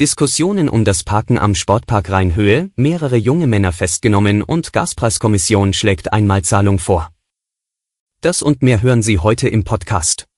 Diskussionen 0.00 0.68
um 0.68 0.84
das 0.84 1.02
Parken 1.02 1.38
am 1.38 1.56
Sportpark 1.56 2.08
Rheinhöhe, 2.08 2.70
mehrere 2.76 3.16
junge 3.16 3.48
Männer 3.48 3.72
festgenommen 3.72 4.44
und 4.44 4.72
Gaspreiskommission 4.72 5.72
schlägt 5.72 6.12
Einmalzahlung 6.12 6.78
vor. 6.78 7.12
Das 8.20 8.40
und 8.40 8.62
mehr 8.62 8.80
hören 8.80 9.02
Sie 9.02 9.18
heute 9.18 9.48
im 9.48 9.64
Podcast. 9.64 10.28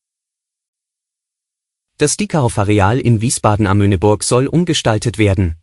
Das 1.99 2.17
Diekerhof-Areal 2.17 3.01
in 3.01 3.21
Wiesbaden 3.21 3.67
am 3.67 3.77
Möhneburg 3.77 4.25
soll 4.25 4.47
umgestaltet 4.47 5.19
werden. 5.19 5.57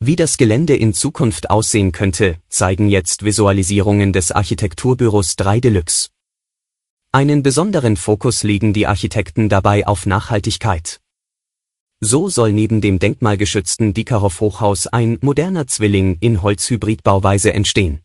Wie 0.00 0.16
das 0.16 0.36
Gelände 0.36 0.74
in 0.74 0.92
Zukunft 0.92 1.48
aussehen 1.48 1.92
könnte, 1.92 2.38
zeigen 2.48 2.88
jetzt 2.88 3.24
Visualisierungen 3.24 4.12
des 4.12 4.32
Architekturbüros 4.32 5.36
3 5.36 5.60
Deluxe. 5.60 6.08
Einen 7.12 7.44
besonderen 7.44 7.96
Fokus 7.96 8.42
legen 8.42 8.72
die 8.72 8.88
Architekten 8.88 9.48
dabei 9.48 9.86
auf 9.86 10.06
Nachhaltigkeit. 10.06 11.00
So 12.02 12.30
soll 12.30 12.54
neben 12.54 12.80
dem 12.80 12.98
denkmalgeschützten 12.98 13.92
Diekerhoff 13.92 14.40
Hochhaus 14.40 14.86
ein 14.86 15.18
moderner 15.20 15.66
Zwilling 15.66 16.16
in 16.20 16.40
Holzhybridbauweise 16.40 17.52
entstehen. 17.52 18.00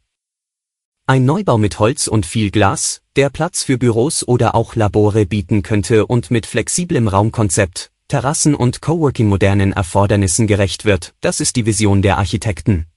Ein 1.07 1.23
Neubau 1.23 1.57
mit 1.57 1.79
Holz 1.79 2.07
und 2.07 2.25
viel 2.25 2.51
Glas, 2.51 3.01
der 3.15 3.29
Platz 3.29 3.63
für 3.63 3.77
Büros 3.77 4.27
oder 4.27 4.53
auch 4.53 4.75
Labore 4.75 5.25
bieten 5.25 5.61
könnte 5.61 6.07
und 6.07 6.29
mit 6.29 6.45
flexiblem 6.45 7.07
Raumkonzept, 7.07 7.91
Terrassen 8.09 8.53
und 8.53 8.81
Coworking 8.81 9.29
modernen 9.29 9.71
Erfordernissen 9.71 10.45
gerecht 10.45 10.83
wird, 10.83 11.13
das 11.21 11.39
ist 11.39 11.55
die 11.55 11.65
Vision 11.65 12.01
der 12.01 12.17
Architekten. 12.17 12.87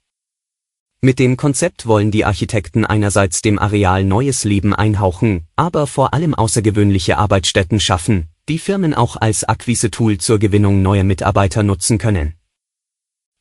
Mit 1.00 1.20
dem 1.20 1.36
Konzept 1.36 1.86
wollen 1.86 2.10
die 2.10 2.24
Architekten 2.24 2.84
einerseits 2.84 3.40
dem 3.40 3.60
Areal 3.60 4.02
neues 4.02 4.42
Leben 4.42 4.74
einhauchen, 4.74 5.46
aber 5.54 5.86
vor 5.86 6.12
allem 6.12 6.34
außergewöhnliche 6.34 7.18
Arbeitsstätten 7.18 7.78
schaffen, 7.78 8.28
die 8.48 8.58
Firmen 8.58 8.94
auch 8.94 9.16
als 9.16 9.44
Akquise-Tool 9.44 10.18
zur 10.18 10.38
Gewinnung 10.38 10.82
neuer 10.82 11.04
Mitarbeiter 11.04 11.62
nutzen 11.62 11.98
können. 11.98 12.34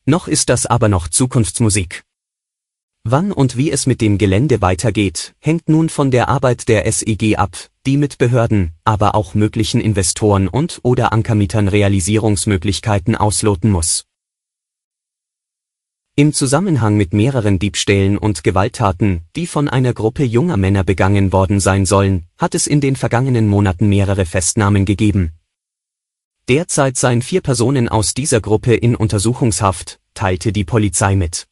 Noch 0.06 0.28
ist 0.28 0.50
das 0.50 0.66
aber 0.66 0.90
noch 0.90 1.08
Zukunftsmusik. 1.08 2.04
Wann 3.04 3.32
und 3.32 3.56
wie 3.56 3.72
es 3.72 3.86
mit 3.86 4.02
dem 4.02 4.18
Gelände 4.18 4.62
weitergeht, 4.62 5.34
hängt 5.40 5.70
nun 5.70 5.88
von 5.88 6.12
der 6.12 6.28
Arbeit 6.28 6.68
der 6.68 6.92
SEG 6.92 7.38
ab, 7.38 7.56
die 7.86 7.96
mit 7.96 8.18
Behörden, 8.18 8.74
aber 8.84 9.16
auch 9.16 9.34
möglichen 9.34 9.80
Investoren 9.80 10.50
und 10.50 10.82
oder 10.84 11.14
Ankermietern 11.14 11.70
Realisierungsmöglichkeiten 11.70 13.16
ausloten 13.16 13.72
muss. 13.72 14.04
Im 16.20 16.34
Zusammenhang 16.34 16.98
mit 16.98 17.14
mehreren 17.14 17.60
Diebstählen 17.60 18.18
und 18.18 18.44
Gewalttaten, 18.44 19.22
die 19.36 19.46
von 19.46 19.70
einer 19.70 19.94
Gruppe 19.94 20.23
junger 20.23 20.58
Männer 20.58 20.84
begangen 20.84 21.32
worden 21.32 21.60
sein 21.60 21.86
sollen, 21.86 22.26
hat 22.40 22.56
es 22.56 22.66
in 22.66 22.82
den 22.82 22.96
vergangenen 22.96 23.48
Monaten 23.48 23.88
mehrere 23.88 24.26
Festnahmen 24.26 24.86
gegeben. 24.86 25.34
Derzeit 26.50 26.98
seien 26.98 27.22
vier 27.22 27.42
Personen 27.42 27.88
aus 27.88 28.16
dieser 28.16 28.42
Gruppe 28.42 28.73
in 28.73 28.95
Untersuchungshaft, 28.95 30.00
teilte 30.16 30.52
die 30.52 30.64
Polizei 30.64 31.16
mit. 31.16 31.45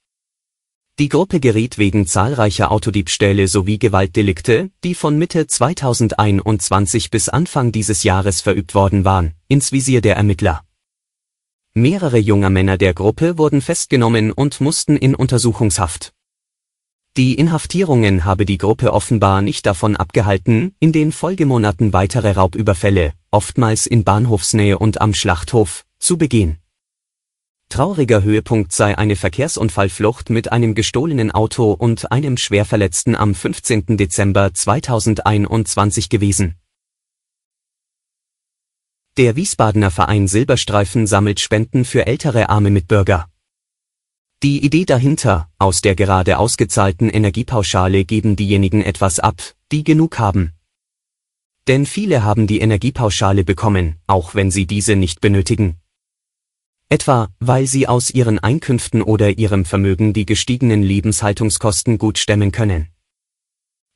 Die 0.98 1.10
Gruppe 1.10 1.40
geriet 1.40 1.78
wegen 1.78 2.08
zahlreicher 2.08 2.72
Autodiebstähle 2.72 3.48
sowie 3.48 3.78
Gewaltdelikte, 3.78 4.72
die 4.84 4.96
von 4.96 5.16
Mitte 5.20 5.46
2021 5.46 7.12
bis 7.12 7.30
Anfang 7.30 7.72
dieses 7.72 8.02
Jahres 8.02 8.42
verübt 8.42 8.74
worden 8.74 9.06
waren, 9.06 9.36
ins 9.48 9.72
Visier 9.72 10.02
der 10.02 10.16
Ermittler. 10.16 10.64
Mehrere 11.78 12.18
junger 12.18 12.50
Männer 12.50 12.78
der 12.78 12.94
Gruppe 12.94 13.38
wurden 13.38 13.60
festgenommen 13.60 14.32
und 14.32 14.62
mussten 14.62 14.96
in 14.96 15.14
Untersuchungshaft. 15.14 16.14
Die 17.18 17.34
Inhaftierungen 17.34 18.24
habe 18.24 18.46
die 18.46 18.58
Gruppe 18.58 18.94
offenbar 18.94 19.42
nicht 19.42 19.66
davon 19.66 19.98
abgehalten, 19.98 20.74
in 20.80 20.94
den 20.94 21.12
Folgemonaten 21.12 21.92
weitere 21.92 22.32
Raubüberfälle, 22.32 23.12
oftmals 23.30 23.88
in 23.88 24.06
Bahnhofsnähe 24.06 24.80
und 24.80 25.02
am 25.02 25.14
Schlachthof, 25.14 25.84
zu 26.00 26.18
begehen. 26.18 26.60
Trauriger 27.68 28.24
Höhepunkt 28.24 28.72
sei 28.72 28.98
eine 28.98 29.18
Verkehrsunfallflucht 29.18 30.30
mit 30.30 30.54
einem 30.54 30.76
gestohlenen 30.76 31.32
Auto 31.32 31.74
und 31.74 32.10
einem 32.10 32.38
Schwerverletzten 32.38 33.18
am 33.18 33.36
15. 33.36 33.98
Dezember 33.98 34.54
2021 34.54 36.08
gewesen 36.08 36.56
der 39.18 39.38
Wiesbadener 39.38 39.92
Verein 39.92 40.28
Silberstreifen 40.28 41.08
sammelt 41.08 41.40
Spenden 41.40 41.86
für 41.86 42.06
ältere 42.06 42.50
arme 42.50 42.70
Mitbürger. 42.70 43.30
Die 44.44 44.64
Idee 44.64 44.84
dahinter, 44.84 45.50
aus 45.58 45.82
der 45.82 45.96
gerade 45.96 46.38
ausgezahlten 46.38 47.10
Energiepauschale 47.10 48.04
geben 48.04 48.36
diejenigen 48.36 48.82
etwas 48.82 49.20
ab, 49.20 49.42
die 49.72 49.86
genug 49.86 50.20
haben. 50.20 50.52
Denn 51.68 51.86
viele 51.86 52.24
haben 52.24 52.46
die 52.46 52.60
Energiepauschale 52.60 53.46
bekommen, 53.46 53.96
auch 54.06 54.36
wenn 54.36 54.52
sie 54.52 54.68
diese 54.68 54.98
nicht 54.98 55.22
benötigen. 55.22 55.78
Etwa, 56.90 57.30
weil 57.40 57.66
sie 57.68 57.88
aus 57.88 58.12
ihren 58.12 58.38
Einkünften 58.38 59.02
oder 59.02 59.38
ihrem 59.38 59.64
Vermögen 59.64 60.14
die 60.14 60.26
gestiegenen 60.26 60.84
Lebenshaltungskosten 60.84 61.98
gut 61.98 62.18
stemmen 62.18 62.52
können. 62.52 62.90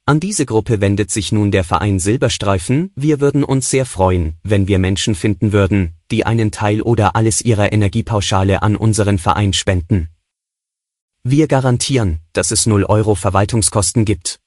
An 0.09 0.19
diese 0.19 0.47
Gruppe 0.47 0.81
wendet 0.81 1.11
sich 1.11 1.31
nun 1.31 1.51
der 1.51 1.63
Verein 1.63 1.99
Silberstreifen, 1.99 2.91
wir 2.95 3.19
würden 3.19 3.43
uns 3.43 3.69
sehr 3.69 3.85
freuen, 3.85 4.37
wenn 4.41 4.67
wir 4.67 4.79
Menschen 4.79 5.13
finden 5.13 5.51
würden, 5.51 5.93
die 6.09 6.25
einen 6.25 6.49
Teil 6.49 6.81
oder 6.81 7.15
alles 7.15 7.41
ihrer 7.41 7.71
Energiepauschale 7.71 8.63
an 8.63 8.75
unseren 8.75 9.19
Verein 9.19 9.53
spenden. 9.53 10.09
Wir 11.21 11.47
garantieren, 11.47 12.21
dass 12.33 12.49
es 12.49 12.65
0 12.65 12.85
Euro 12.85 13.13
Verwaltungskosten 13.13 14.03
gibt. 14.03 14.39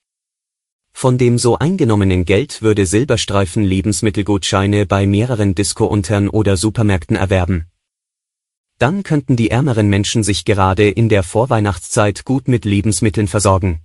Von 0.93 1.17
dem 1.17 1.39
so 1.39 1.57
eingenommenen 1.57 2.25
Geld 2.25 2.63
würde 2.63 2.85
Silberstreifen 2.85 3.63
Lebensmittelgutscheine 3.63 4.85
bei 4.85 5.07
mehreren 5.07 5.55
Disco-Untern 5.55 6.29
oder 6.29 6.57
Supermärkten 6.57 7.15
erwerben. 7.15 7.67
Dann 8.79 9.05
könnten 9.05 9.37
die 9.37 9.53
ärmeren 9.53 9.89
Menschen 9.89 10.25
sich 10.25 10.45
gerade 10.45 10.91
in 10.91 11.09
der 11.09 11.23
Vorweihnachtszeit 11.23 12.25
gut 12.25 12.49
mit 12.49 12.65
Lebensmitteln 12.65 13.29
versorgen. 13.29 13.81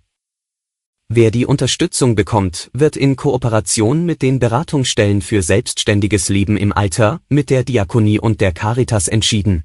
Wer 1.10 1.32
die 1.32 1.46
Unterstützung 1.46 2.16
bekommt, 2.16 2.70
wird 2.74 2.98
in 2.98 3.16
Kooperation 3.16 4.06
mit 4.06 4.22
den 4.22 4.40
Beratungsstellen 4.40 5.22
für 5.22 5.42
selbstständiges 5.42 6.28
Leben 6.28 6.58
im 6.58 6.74
Alter, 6.74 7.22
mit 7.30 7.50
der 7.50 7.64
Diakonie 7.64 8.20
und 8.20 8.42
der 8.42 8.52
Caritas 8.52 9.08
entschieden. 9.08 9.64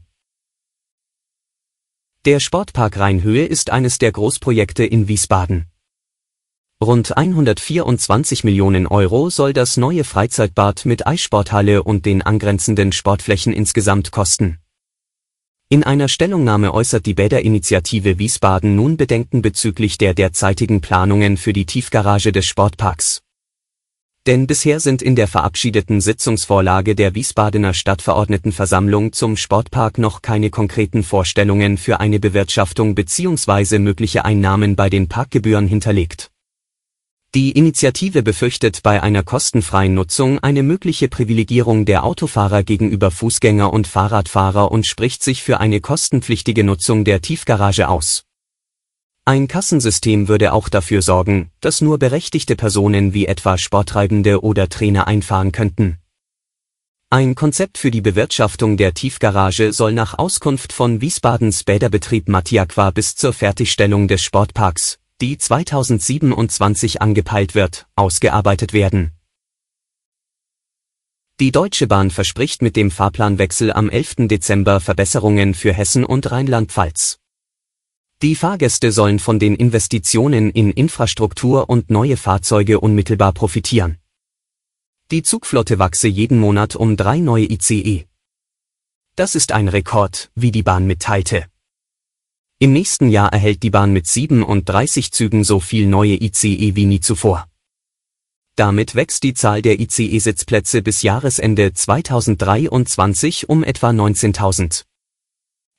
Der 2.24 2.38
Sportpark 2.38 2.96
Rheinhöhe 2.96 3.44
ist 3.44 3.70
eines 3.70 3.98
der 3.98 4.12
Großprojekte 4.12 4.84
in 4.84 5.08
Wiesbaden. 5.08 5.66
Rund 6.80 7.16
124 7.16 8.44
Millionen 8.44 8.86
Euro 8.86 9.28
soll 9.28 9.52
das 9.52 9.76
neue 9.76 10.04
Freizeitbad 10.04 10.84
mit 10.84 11.08
Eissporthalle 11.08 11.82
und 11.82 12.06
den 12.06 12.22
angrenzenden 12.22 12.92
Sportflächen 12.92 13.52
insgesamt 13.52 14.12
kosten. 14.12 14.61
In 15.72 15.84
einer 15.84 16.08
Stellungnahme 16.08 16.74
äußert 16.74 17.06
die 17.06 17.14
Bäderinitiative 17.14 18.18
Wiesbaden 18.18 18.76
nun 18.76 18.98
Bedenken 18.98 19.40
bezüglich 19.40 19.96
der 19.96 20.12
derzeitigen 20.12 20.82
Planungen 20.82 21.38
für 21.38 21.54
die 21.54 21.64
Tiefgarage 21.64 22.30
des 22.30 22.44
Sportparks. 22.44 23.22
Denn 24.26 24.46
bisher 24.46 24.80
sind 24.80 25.00
in 25.00 25.16
der 25.16 25.28
verabschiedeten 25.28 26.02
Sitzungsvorlage 26.02 26.94
der 26.94 27.14
Wiesbadener 27.14 27.72
Stadtverordnetenversammlung 27.72 29.14
zum 29.14 29.38
Sportpark 29.38 29.96
noch 29.96 30.20
keine 30.20 30.50
konkreten 30.50 31.02
Vorstellungen 31.02 31.78
für 31.78 32.00
eine 32.00 32.20
Bewirtschaftung 32.20 32.94
bzw. 32.94 33.78
mögliche 33.78 34.26
Einnahmen 34.26 34.76
bei 34.76 34.90
den 34.90 35.08
Parkgebühren 35.08 35.68
hinterlegt 35.68 36.31
die 37.34 37.52
Initiative 37.52 38.22
befürchtet 38.22 38.82
bei 38.82 39.02
einer 39.02 39.22
kostenfreien 39.22 39.94
Nutzung 39.94 40.38
eine 40.40 40.62
mögliche 40.62 41.08
Privilegierung 41.08 41.86
der 41.86 42.04
Autofahrer 42.04 42.62
gegenüber 42.62 43.10
Fußgänger 43.10 43.72
und 43.72 43.86
Fahrradfahrer 43.86 44.70
und 44.70 44.86
spricht 44.86 45.22
sich 45.22 45.42
für 45.42 45.58
eine 45.58 45.80
kostenpflichtige 45.80 46.62
Nutzung 46.62 47.04
der 47.04 47.22
Tiefgarage 47.22 47.88
aus. 47.88 48.24
Ein 49.24 49.48
Kassensystem 49.48 50.28
würde 50.28 50.52
auch 50.52 50.68
dafür 50.68 51.00
sorgen, 51.00 51.50
dass 51.60 51.80
nur 51.80 51.98
berechtigte 51.98 52.54
Personen 52.54 53.14
wie 53.14 53.24
etwa 53.24 53.56
Sporttreibende 53.56 54.42
oder 54.42 54.68
Trainer 54.68 55.06
einfahren 55.06 55.52
könnten. 55.52 55.98
Ein 57.08 57.34
Konzept 57.34 57.78
für 57.78 57.90
die 57.90 58.00
Bewirtschaftung 58.02 58.76
der 58.76 58.92
Tiefgarage 58.92 59.72
soll 59.72 59.92
nach 59.92 60.18
Auskunft 60.18 60.72
von 60.74 61.00
Wiesbadens 61.00 61.64
Bäderbetrieb 61.64 62.28
Matiaqua 62.28 62.90
bis 62.90 63.16
zur 63.16 63.32
Fertigstellung 63.32 64.06
des 64.06 64.22
Sportparks 64.22 64.98
die 65.22 65.38
2027 65.38 67.00
angepeilt 67.00 67.54
wird, 67.54 67.86
ausgearbeitet 67.94 68.72
werden. 68.72 69.12
Die 71.38 71.52
Deutsche 71.52 71.86
Bahn 71.86 72.10
verspricht 72.10 72.60
mit 72.60 72.74
dem 72.74 72.90
Fahrplanwechsel 72.90 73.72
am 73.72 73.88
11. 73.88 74.26
Dezember 74.26 74.80
Verbesserungen 74.80 75.54
für 75.54 75.72
Hessen 75.72 76.04
und 76.04 76.32
Rheinland-Pfalz. 76.32 77.20
Die 78.20 78.34
Fahrgäste 78.34 78.90
sollen 78.90 79.20
von 79.20 79.38
den 79.38 79.54
Investitionen 79.54 80.50
in 80.50 80.72
Infrastruktur 80.72 81.70
und 81.70 81.88
neue 81.88 82.16
Fahrzeuge 82.16 82.80
unmittelbar 82.80 83.32
profitieren. 83.32 83.98
Die 85.12 85.22
Zugflotte 85.22 85.78
wachse 85.78 86.08
jeden 86.08 86.40
Monat 86.40 86.74
um 86.74 86.96
drei 86.96 87.18
neue 87.18 87.44
ICE. 87.44 88.06
Das 89.14 89.36
ist 89.36 89.52
ein 89.52 89.68
Rekord, 89.68 90.32
wie 90.34 90.50
die 90.50 90.64
Bahn 90.64 90.88
mitteilte. 90.88 91.51
Im 92.62 92.72
nächsten 92.72 93.08
Jahr 93.08 93.32
erhält 93.32 93.64
die 93.64 93.70
Bahn 93.70 93.92
mit 93.92 94.06
37 94.06 95.10
Zügen 95.10 95.42
so 95.42 95.58
viel 95.58 95.88
neue 95.88 96.14
ICE 96.14 96.76
wie 96.76 96.84
nie 96.84 97.00
zuvor. 97.00 97.48
Damit 98.54 98.94
wächst 98.94 99.24
die 99.24 99.34
Zahl 99.34 99.62
der 99.62 99.80
ICE-Sitzplätze 99.80 100.80
bis 100.80 101.02
Jahresende 101.02 101.72
2023 101.72 103.48
um 103.48 103.64
etwa 103.64 103.88
19.000. 103.90 104.84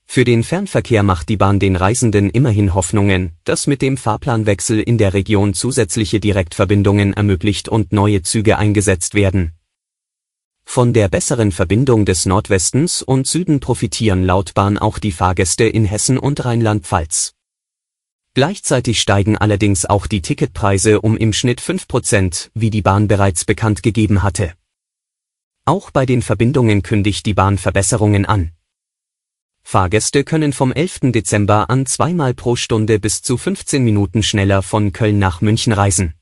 Für 0.06 0.25
den 0.25 0.44
Fernverkehr 0.44 1.03
macht 1.03 1.30
die 1.30 1.38
Bahn 1.38 1.57
den 1.57 1.77
Reisenden 1.77 2.30
immerhin 2.30 2.74
Hoffnungen, 2.74 3.31
dass 3.45 3.65
mit 3.65 3.81
dem 3.81 3.95
Fahrplanwechsel 3.95 4.81
in 4.81 4.97
der 4.97 5.13
Region 5.13 5.53
zusätzliche 5.53 6.19
Direktverbindungen 6.19 7.13
ermöglicht 7.13 7.69
und 7.69 7.94
neue 7.94 8.24
Züge 8.24 8.57
eingesetzt 8.57 9.15
werden. 9.15 9.53
Von 10.65 10.94
der 10.94 11.07
besseren 11.07 11.51
Verbindung 11.51 12.06
des 12.06 12.25
Nordwestens 12.25 13.01
und 13.01 13.27
Süden 13.27 13.60
profitieren 13.60 14.24
laut 14.24 14.54
Bahn 14.54 14.77
auch 14.77 14.98
die 14.98 15.12
Fahrgäste 15.12 15.65
in 15.65 15.86
Hessen 15.86 16.18
und 16.18 16.44
Rheinland-Pfalz. 16.44 17.33
Gleichzeitig 18.33 19.00
steigen 19.00 19.38
allerdings 19.38 19.86
auch 19.86 20.07
die 20.07 20.21
Ticketpreise 20.21 21.01
um 21.01 21.15
im 21.15 21.33
Schnitt 21.33 21.62
5%, 21.62 22.50
wie 22.56 22.71
die 22.71 22.81
Bahn 22.81 23.07
bereits 23.07 23.45
bekannt 23.45 23.83
gegeben 23.83 24.24
hatte. 24.24 24.54
Auch 25.65 25.92
bei 25.92 26.07
den 26.07 26.24
Verbindungen 26.24 26.81
kündigt 26.81 27.27
die 27.27 27.36
Bahn 27.36 27.59
Verbesserungen 27.59 28.25
an. 28.25 28.51
Fahrgäste 29.62 30.24
können 30.24 30.51
vom 30.51 30.71
11. 30.71 31.12
Dezember 31.13 31.69
an 31.69 31.86
zweimal 31.86 32.33
pro 32.33 32.56
Stunde 32.56 33.00
bis 33.00 33.21
zu 33.21 33.38
15 33.38 33.83
Minuten 33.83 34.24
schneller 34.24 34.62
von 34.62 34.92
Köln 34.92 35.19
nach 35.19 35.42
München 35.42 35.71
reisen. 35.71 36.16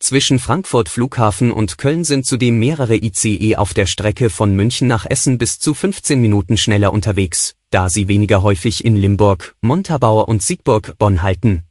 Zwischen 0.00 0.38
Frankfurt 0.38 0.88
Flughafen 0.88 1.50
und 1.50 1.78
Köln 1.78 2.04
sind 2.04 2.24
zudem 2.24 2.58
mehrere 2.58 2.96
ICE 2.96 3.56
auf 3.56 3.74
der 3.74 3.86
Strecke 3.86 4.30
von 4.30 4.54
München 4.54 4.88
nach 4.88 5.06
Essen 5.06 5.38
bis 5.38 5.58
zu 5.58 5.74
15 5.74 6.20
Minuten 6.20 6.56
schneller 6.56 6.92
unterwegs 6.92 7.58
da 7.70 7.88
sie 7.88 8.08
weniger 8.08 8.42
häufig 8.42 8.84
in 8.84 8.96
Limburg, 8.96 9.54
Montabaur 9.60 10.28
und 10.28 10.42
Siegburg-Bonn 10.42 11.22
halten. 11.22 11.64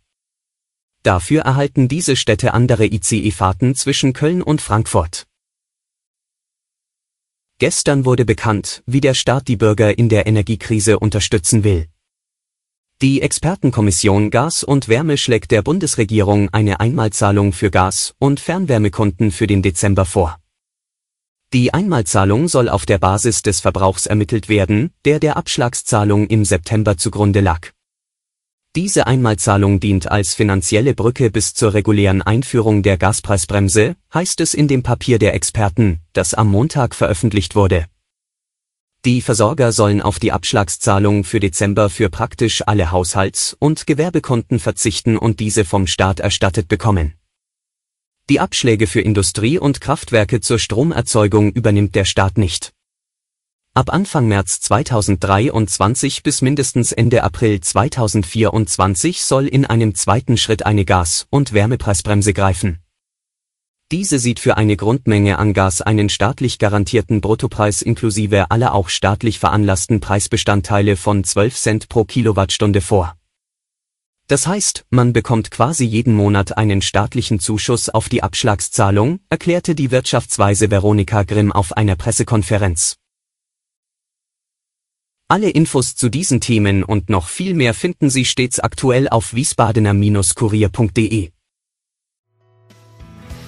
Dafür 1.03 1.41
erhalten 1.41 1.88
diese 1.88 2.15
Städte 2.15 2.53
andere 2.53 2.85
ICE-Fahrten 2.85 3.75
zwischen 3.75 4.13
Köln 4.13 4.41
und 4.41 4.62
Frankfurt. 4.62 5.25
Gestern 7.59 8.06
wurde 8.06 8.25
bekannt, 8.25 8.83
wie 8.85 9.01
der 9.01 9.15
Staat 9.15 9.47
die 9.47 9.56
Bürger 9.56 9.97
in 9.97 10.09
der 10.09 10.27
Energiekrise 10.27 11.00
unterstützen 11.00 11.63
will. 11.63 11.88
Die 12.99 13.21
Expertenkommission 13.21 14.31
Gas 14.31 14.63
und 14.63 14.88
Wärme 14.88 15.17
schlägt 15.17 15.51
der 15.51 15.61
Bundesregierung 15.61 16.49
eine 16.51 16.79
Einmalzahlung 16.79 17.53
für 17.53 17.69
Gas- 17.69 18.15
und 18.17 18.39
Fernwärmekunden 18.39 19.29
für 19.29 19.45
den 19.45 19.61
Dezember 19.61 20.03
vor. 20.03 20.39
Die 21.53 21.75
Einmalzahlung 21.75 22.47
soll 22.47 22.67
auf 22.69 22.88
der 22.88 22.97
Basis 22.97 23.44
des 23.44 23.59
Verbrauchs 23.59 24.07
ermittelt 24.07 24.49
werden, 24.49 24.89
der 25.05 25.19
der 25.19 25.38
Abschlagszahlung 25.38 26.25
im 26.25 26.44
September 26.44 26.97
zugrunde 26.97 27.41
lag. 27.41 27.69
Diese 28.75 29.05
Einmalzahlung 29.05 29.79
dient 29.79 30.09
als 30.09 30.33
finanzielle 30.33 30.95
Brücke 30.95 31.29
bis 31.29 31.53
zur 31.53 31.75
regulären 31.75 32.23
Einführung 32.23 32.81
der 32.81 32.97
Gaspreisbremse, 32.97 33.95
heißt 34.11 34.41
es 34.41 34.55
in 34.55 34.67
dem 34.67 34.81
Papier 34.81 35.19
der 35.19 35.35
Experten, 35.35 35.99
das 36.13 36.33
am 36.33 36.49
Montag 36.49 36.95
veröffentlicht 36.95 37.55
wurde. 37.55 37.85
Die 39.07 39.21
Versorger 39.21 39.71
sollen 39.71 40.04
auf 40.04 40.19
die 40.19 40.31
Abschlagszahlung 40.31 41.24
für 41.24 41.39
Dezember 41.39 41.89
für 41.89 42.09
praktisch 42.09 42.62
alle 42.68 42.92
Haushalts- 42.92 43.56
und 43.57 43.88
Gewerbekonten 43.88 44.59
verzichten 44.59 45.18
und 45.18 45.39
diese 45.39 45.65
vom 45.65 45.88
Staat 45.88 46.19
erstattet 46.19 46.68
bekommen 46.68 47.15
die 48.30 48.42
Abschläge 48.42 48.88
für 48.88 49.00
Industrie 49.00 49.57
und 49.57 49.80
Kraftwerke 49.80 50.42
zur 50.42 50.59
Stromerzeugung 50.59 51.54
übernimmt 51.54 51.95
der 51.95 52.04
Staat 52.04 52.38
nicht. 52.38 52.74
Ab 53.74 53.94
Anfang 53.94 54.27
März 54.27 54.59
2023 54.62 56.24
bis 56.24 56.42
mindestens 56.42 56.92
Ende 56.92 57.24
April 57.24 57.62
2024 57.62 59.24
soll 59.24 59.48
in 59.48 59.65
einem 59.65 59.95
zweiten 59.95 60.36
Schritt 60.36 60.65
eine 60.65 60.83
Gas- 60.83 61.27
und 61.30 61.54
Wärmepreisbremse 61.54 62.33
greifen. 62.33 62.80
Diese 63.91 64.19
sieht 64.19 64.39
für 64.39 64.57
eine 64.57 64.75
Grundmenge 64.75 65.39
an 65.39 65.53
Gas 65.53 65.81
einen 65.81 66.09
staatlich 66.09 66.59
garantierten 66.59 67.21
Bruttopreis 67.21 67.81
inklusive 67.81 68.51
aller 68.51 68.73
auch 68.73 68.89
staatlich 68.89 69.39
veranlassten 69.39 69.99
Preisbestandteile 70.01 70.97
von 70.97 71.23
12 71.23 71.55
Cent 71.55 71.89
pro 71.89 72.03
Kilowattstunde 72.03 72.81
vor 72.81 73.17
das 74.27 74.45
heißt, 74.45 74.85
man 74.89 75.13
bekommt 75.13 75.51
quasi 75.51 75.85
jeden 75.85 76.13
Monat 76.13 76.57
einen 76.57 76.81
staatlichen 76.81 77.39
Zuschuss 77.39 77.87
auf 77.87 78.09
die 78.09 78.23
Abschlagszahlung, 78.23 79.21
erklärte 79.29 79.73
die 79.73 79.89
Wirtschaftsweise 79.89 80.69
Veronika 80.69 81.23
Grimm 81.23 81.53
auf 81.53 81.71
einer 81.77 81.95
Pressekonferenz. 81.95 82.97
Alle 85.29 85.49
Infos 85.49 85.95
zu 85.95 86.09
diesen 86.09 86.41
Themen 86.41 86.83
und 86.83 87.09
noch 87.09 87.29
viel 87.29 87.53
mehr 87.53 87.73
finden 87.73 88.09
Sie 88.09 88.25
stets 88.25 88.59
aktuell 88.59 89.07
auf 89.07 89.33
wiesbadener-kurier.de. 89.33 91.31